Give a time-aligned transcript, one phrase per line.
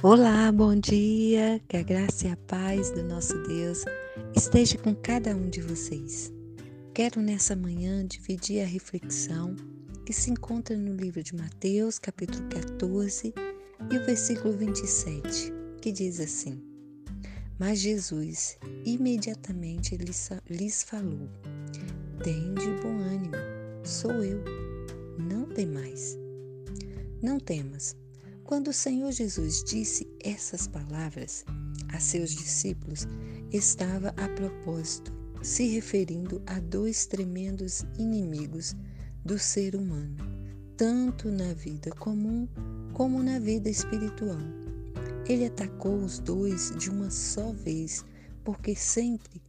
[0.00, 1.60] Olá, bom dia.
[1.66, 3.84] Que a graça e a paz do nosso Deus
[4.36, 6.32] esteja com cada um de vocês.
[6.94, 9.56] Quero nessa manhã dividir a reflexão
[10.06, 13.34] que se encontra no livro de Mateus, capítulo 14,
[13.90, 16.62] e o versículo 27, que diz assim:
[17.58, 21.28] Mas Jesus imediatamente lhes, lhes falou:
[22.22, 23.34] Tende bom ânimo,
[23.82, 24.44] sou eu,
[25.18, 26.16] não temais.
[27.20, 27.96] Não temas
[28.48, 31.44] quando o Senhor Jesus disse essas palavras
[31.92, 33.06] a seus discípulos,
[33.52, 35.12] estava a propósito
[35.42, 38.74] se referindo a dois tremendos inimigos
[39.22, 40.16] do ser humano,
[40.78, 42.48] tanto na vida comum
[42.94, 44.40] como na vida espiritual.
[45.28, 48.02] Ele atacou os dois de uma só vez,
[48.44, 49.42] porque sempre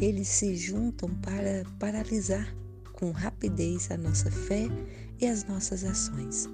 [0.00, 2.56] eles se juntam para paralisar
[2.94, 4.66] com rapidez a nossa fé
[5.20, 6.48] e as nossas ações.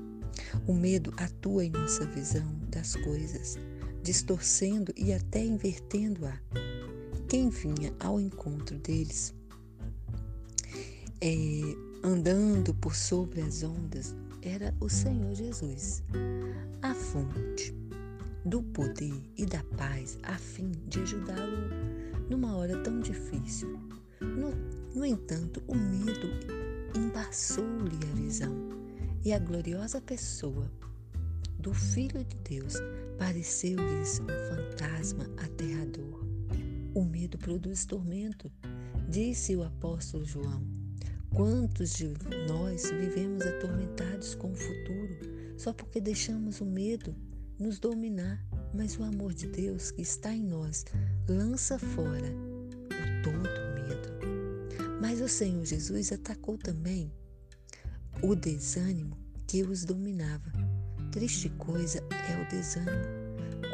[0.67, 3.59] O medo atua em nossa visão das coisas,
[4.03, 6.39] distorcendo e até invertendo-a.
[7.29, 9.35] Quem vinha ao encontro deles,
[11.21, 11.29] é,
[12.03, 16.03] andando por sobre as ondas, era o Senhor Jesus,
[16.83, 17.75] a fonte
[18.45, 21.69] do poder e da paz, a fim de ajudá-lo
[22.29, 23.79] numa hora tão difícil.
[24.21, 24.53] No,
[24.95, 26.29] no entanto, o medo
[26.97, 28.82] embaçou-lhe a visão
[29.25, 30.71] e a gloriosa pessoa
[31.59, 32.75] do Filho de Deus
[33.19, 36.25] pareceu-lhes um fantasma aterrador.
[36.93, 38.51] O medo produz tormento,
[39.09, 40.67] disse o apóstolo João.
[41.33, 42.13] Quantos de
[42.49, 45.17] nós vivemos atormentados com o futuro
[45.57, 47.15] só porque deixamos o medo
[47.59, 48.45] nos dominar?
[48.75, 50.85] Mas o amor de Deus que está em nós
[51.29, 54.99] lança fora o todo medo.
[55.01, 57.13] Mas o Senhor Jesus atacou também
[58.23, 60.53] o desânimo que os dominava.
[61.11, 63.23] Triste coisa é o desânimo.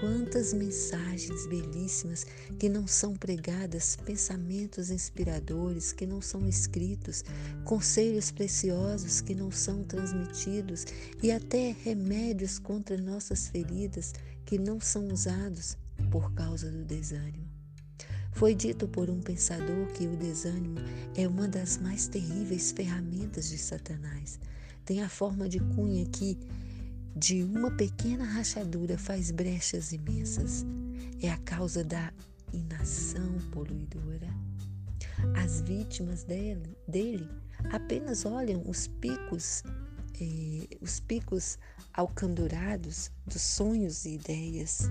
[0.01, 2.25] Quantas mensagens belíssimas
[2.59, 7.25] que não são pregadas, pensamentos inspiradores que não são escritos,
[7.65, 10.87] conselhos preciosos que não são transmitidos
[11.23, 14.15] e até remédios contra nossas feridas
[14.47, 15.77] que não são usados
[16.11, 17.48] por causa do desânimo.
[18.39, 20.79] Foi dito por um pensador que o desânimo
[21.17, 24.39] é uma das mais terríveis ferramentas de Satanás.
[24.85, 26.39] Tem a forma de cunha que,
[27.17, 30.65] de uma pequena rachadura, faz brechas imensas.
[31.21, 32.13] É a causa da
[32.53, 34.33] inação poluidora.
[35.37, 37.29] As vítimas dele, dele
[37.73, 39.65] apenas olham os picos,
[40.21, 41.59] eh, os picos
[41.93, 44.89] alcandurados dos sonhos e ideias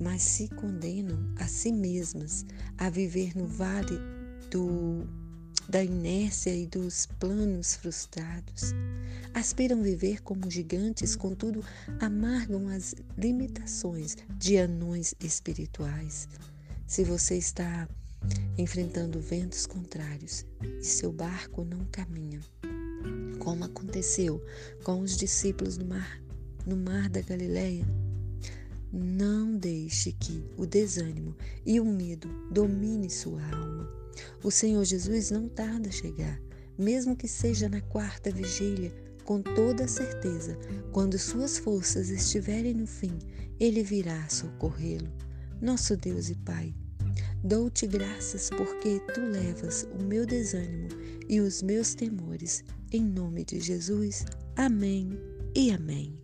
[0.00, 2.46] mas se condenam a si mesmas
[2.78, 3.98] a viver no vale
[4.50, 5.06] do,
[5.68, 8.72] da inércia e dos planos frustrados.
[9.34, 11.62] Aspiram viver como gigantes, contudo,
[12.00, 16.26] amargam as limitações de anões espirituais.
[16.86, 17.88] Se você está
[18.58, 20.44] enfrentando ventos contrários
[20.80, 22.40] e seu barco não caminha,
[23.38, 24.44] como aconteceu
[24.82, 26.20] com os discípulos no mar,
[26.66, 27.86] no mar da Galileia,
[28.92, 33.88] não deixe que o desânimo e o medo domine sua alma.
[34.42, 36.40] O Senhor Jesus não tarda a chegar,
[36.78, 38.92] mesmo que seja na quarta vigília,
[39.24, 40.58] com toda certeza,
[40.92, 43.16] quando suas forças estiverem no fim,
[43.60, 45.08] ele virá socorrê-lo.
[45.60, 46.74] Nosso Deus e Pai,
[47.44, 50.88] dou-te graças porque tu levas o meu desânimo
[51.28, 52.64] e os meus temores.
[52.90, 54.24] Em nome de Jesus.
[54.56, 55.16] Amém
[55.54, 56.18] e amém.